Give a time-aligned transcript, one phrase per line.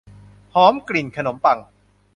[0.53, 1.59] หอมกลิ่นขนมปัง